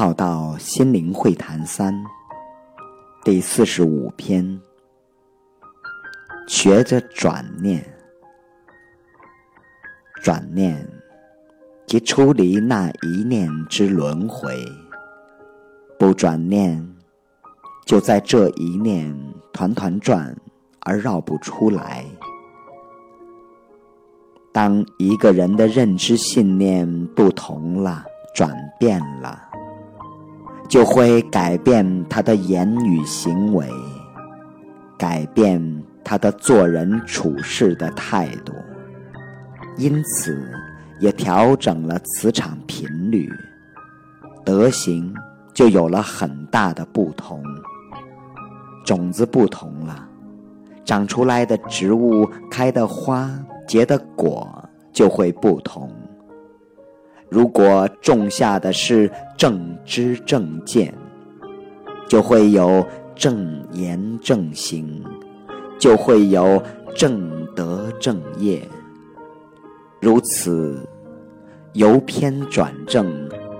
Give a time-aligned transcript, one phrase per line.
[0.00, 1.94] 浩道心灵会谈三
[3.22, 4.58] 第四十五篇，
[6.48, 7.84] 学着转念，
[10.22, 10.88] 转念
[11.86, 14.64] 即出离那一念之轮回，
[15.98, 16.96] 不转念，
[17.84, 19.14] 就在这一念
[19.52, 20.34] 团团转
[20.80, 22.06] 而绕不出来。
[24.50, 28.02] 当一个人的认知信念不同了，
[28.34, 29.49] 转变了。
[30.70, 33.68] 就会改变他的言语行为，
[34.96, 35.60] 改变
[36.04, 38.52] 他的做人处事的态度，
[39.76, 40.48] 因此
[41.00, 43.28] 也调整了磁场频率，
[44.44, 45.12] 德行
[45.52, 47.42] 就有了很大的不同。
[48.84, 50.08] 种子不同了，
[50.84, 53.28] 长出来的植物开的花
[53.66, 54.48] 结的果
[54.92, 55.92] 就会不同。
[57.30, 60.92] 如果种下的是正知正见，
[62.08, 65.02] 就会有正言正行，
[65.78, 66.60] 就会有
[66.96, 68.60] 正德正业。
[70.00, 70.84] 如此，
[71.74, 73.08] 由偏转正，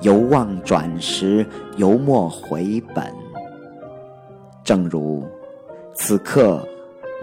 [0.00, 1.44] 由妄转实，
[1.76, 3.04] 由末回本。
[4.64, 5.26] 正如
[5.94, 6.66] 此刻，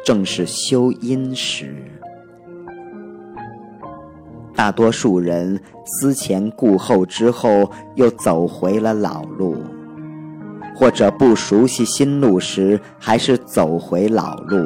[0.03, 1.75] 正是修因时。
[4.55, 9.53] 大多数人思前顾后之后，又走回了老路；
[10.73, 14.65] 或者不熟悉新路时，还是走回老路；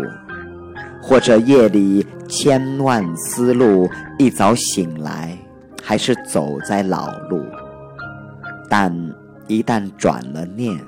[1.01, 5.35] 或者夜里千万思路，一早醒来，
[5.83, 7.43] 还是走在老路。
[8.69, 8.95] 但
[9.47, 10.79] 一旦转了念，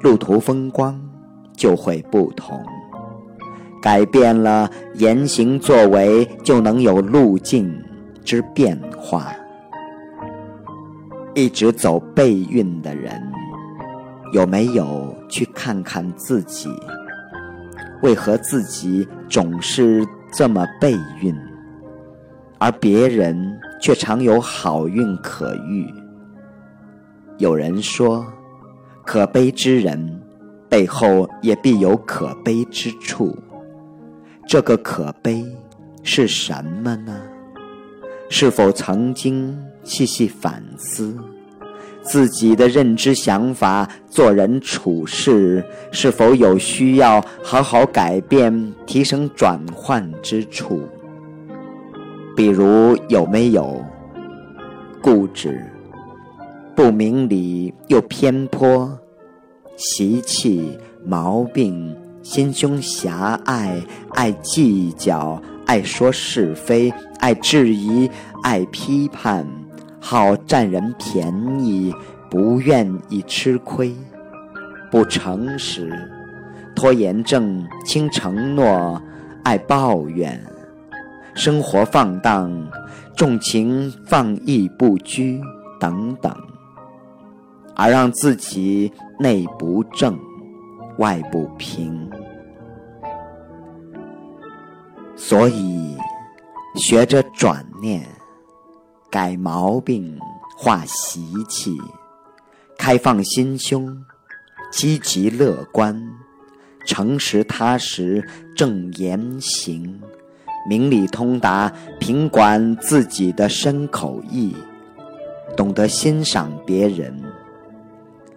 [0.00, 0.98] 路途风光
[1.54, 2.58] 就会不同，
[3.82, 7.70] 改变了言行作为，就能有路径。
[8.28, 9.34] 之变化，
[11.34, 13.18] 一直走背运的人，
[14.34, 16.68] 有没有去看看自己？
[18.02, 21.34] 为何自己总是这么背运，
[22.58, 25.90] 而别人却常有好运可遇？
[27.38, 28.26] 有人说，
[29.06, 30.20] 可悲之人
[30.68, 33.34] 背后也必有可悲之处。
[34.46, 35.46] 这个可悲
[36.02, 37.18] 是什么呢？
[38.28, 41.16] 是否曾经细细反思
[42.02, 50.82] 自己的认知、想法、做人处事，是否有需要好好改变、提升、转换之处？
[52.36, 53.84] 比如有没有
[55.02, 55.60] 固执、
[56.74, 58.98] 不明理又偏颇、
[59.76, 65.42] 习气、毛病、心胸狭隘、爱计较？
[65.68, 66.90] 爱说是非，
[67.20, 68.10] 爱质疑，
[68.42, 69.46] 爱批判，
[70.00, 71.30] 好占人便
[71.60, 71.94] 宜，
[72.30, 73.94] 不愿意吃亏，
[74.90, 75.92] 不诚实，
[76.74, 78.98] 拖延症，轻承诺，
[79.44, 80.42] 爱抱怨，
[81.34, 82.50] 生活放荡，
[83.14, 85.38] 重情放逸不拘
[85.78, 86.34] 等等，
[87.76, 90.18] 而让自己内不正，
[90.96, 92.10] 外不平。
[95.20, 95.96] 所以，
[96.76, 98.06] 学着转念，
[99.10, 100.16] 改毛病，
[100.56, 101.76] 化习气，
[102.78, 104.04] 开放心胸，
[104.70, 106.00] 积极乐观，
[106.86, 108.26] 诚实踏实，
[108.56, 110.00] 正言行，
[110.68, 114.56] 明理通达，平管自己的身口意，
[115.56, 117.20] 懂得欣赏别人，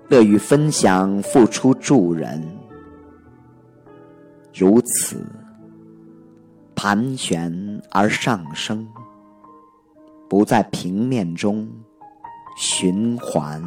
[0.09, 2.43] 乐于分享，付出助人，
[4.51, 5.23] 如此。
[6.83, 8.87] 盘旋而上升，
[10.27, 11.69] 不在平面中
[12.57, 13.61] 循环。